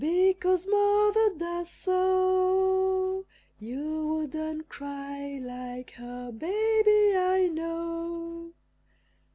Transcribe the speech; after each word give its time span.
because 0.01 0.65
Mother 0.65 1.29
does 1.37 1.69
so, 1.69 3.27
You 3.59 4.07
wouldn't 4.07 4.67
cry 4.67 5.37
like 5.39 5.91
her 5.91 6.31
baby, 6.31 7.15
I 7.15 7.47
know! 7.53 8.53